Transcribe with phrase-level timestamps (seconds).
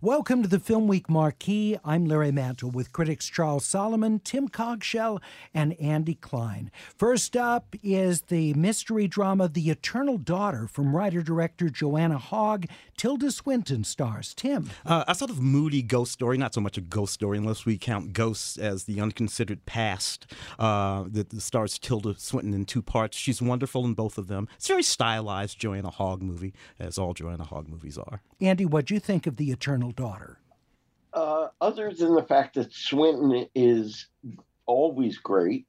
[0.00, 1.78] Welcome to the Film Week Marquee.
[1.84, 5.20] I'm Larry Mantle with critics Charles Solomon, Tim Cogshell,
[5.52, 6.70] and Andy Klein.
[6.96, 12.66] First up is the mystery drama The Eternal Daughter from writer director Joanna Hogg.
[12.96, 14.34] Tilda Swinton stars.
[14.34, 14.70] Tim.
[14.86, 17.76] Uh, a sort of moody ghost story, not so much a ghost story unless we
[17.76, 20.32] count ghosts as the unconsidered past.
[20.58, 23.16] Uh, that stars Tilda Swinton in two parts.
[23.16, 24.48] She's wonderful in both of them.
[24.56, 28.20] It's a very stylized Joanna Hogg movie, as all Joanna Hogg movies are.
[28.40, 30.38] Andy, what'd you think of The Eternal daughter?
[31.12, 34.08] Uh, other than the fact that Swinton is
[34.66, 35.66] always great,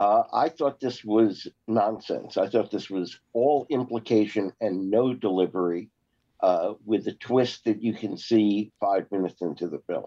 [0.00, 2.36] uh, I thought this was nonsense.
[2.36, 5.90] I thought this was all implication and no delivery,
[6.40, 10.06] uh, with a twist that you can see five minutes into the film.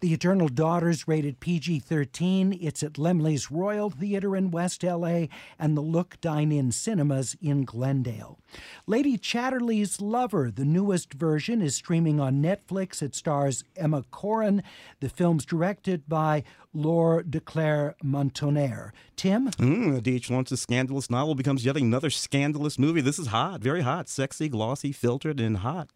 [0.00, 2.58] The Eternal Daughters rated PG 13.
[2.60, 5.26] It's at Laemmle's Royal Theater in West LA
[5.58, 8.38] and the Look Dine In Cinemas in Glendale.
[8.86, 13.02] Lady Chatterley's Lover, the newest version, is streaming on Netflix.
[13.02, 14.62] It stars Emma Corrin.
[15.00, 18.92] The film's directed by Laure de Clermont-Tonnerre.
[19.16, 19.50] Tim?
[19.50, 20.30] Mm, D.H.
[20.30, 23.00] Lawrence's scandalous novel becomes yet another scandalous movie.
[23.00, 25.90] This is hot, very hot, sexy, glossy, filtered, and hot.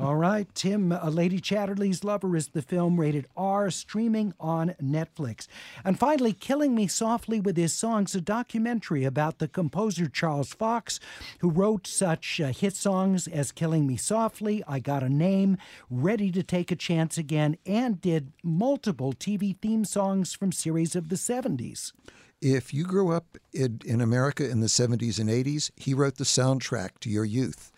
[0.00, 5.46] All right, Tim, A Lady Chatterley's Lover is the film rated R, streaming on Netflix.
[5.84, 11.00] And finally, Killing Me Softly with His Songs, a documentary about the composer Charles Fox,
[11.40, 15.58] who wrote such uh, hit songs as Killing Me Softly, I Got a Name,
[15.90, 21.10] Ready to Take a Chance Again, and did multiple TV theme songs from series of
[21.10, 21.92] the 70s.
[22.40, 26.24] If you grew up in, in America in the 70s and 80s, he wrote the
[26.24, 27.70] soundtrack to your youth.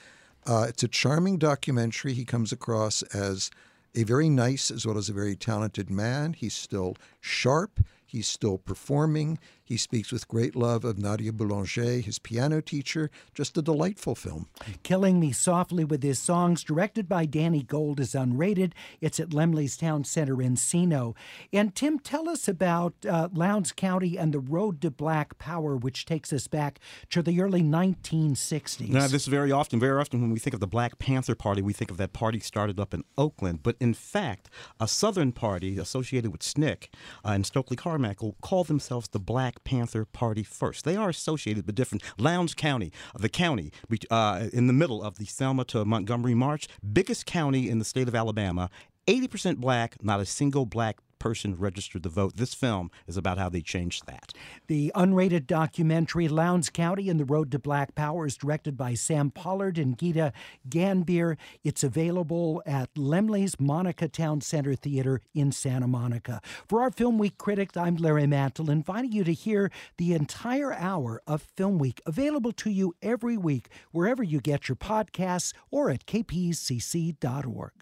[0.47, 2.15] Uh, it's a charming documentary.
[2.15, 3.51] He comes across as
[3.95, 6.33] a very nice as well as a very talented man.
[6.33, 7.81] He's still sharp.
[8.13, 9.39] He's still performing.
[9.65, 13.11] He speaks with great love of Nadia Boulanger, his piano teacher.
[13.33, 14.51] Just a delightful film.
[14.83, 18.73] Killing Me Softly with His Songs, directed by Danny Gold, is unrated.
[19.01, 21.17] It's at Laemmle's Town Center in Encino.
[21.55, 26.05] And Tim, tell us about uh, Lowndes County and the Road to Black Power, which
[26.05, 28.91] takes us back to the early 1960s.
[28.91, 31.73] Now, this very often, very often, when we think of the Black Panther Party, we
[31.73, 33.61] think of that party started up in Oakland.
[33.63, 36.89] But in fact, a Southern party associated with SNCC
[37.25, 38.02] uh, and Stokely Carmichael
[38.41, 40.85] called themselves the Black Panther Party first.
[40.85, 43.73] They are associated with different Lowndes County, the county
[44.11, 48.09] uh, in the middle of the Selma to Montgomery March, biggest county in the state
[48.09, 48.71] of Alabama.
[49.07, 52.35] 80% black, not a single black person registered to vote.
[52.35, 54.33] This film is about how they changed that.
[54.67, 59.31] The unrated documentary Lowndes County and the Road to Black Power is directed by Sam
[59.31, 60.33] Pollard and Geeta
[60.69, 61.37] Gandbhir.
[61.63, 66.41] It's available at Laemmle's Monica Town Center Theater in Santa Monica.
[66.69, 71.23] For our Film Week critics, I'm Larry Mantle, inviting you to hear the entire hour
[71.29, 76.05] of Film Week, available to you every week wherever you get your podcasts or at
[76.05, 77.82] kpcc.org.